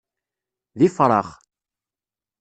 [0.79, 1.29] D ifṛax.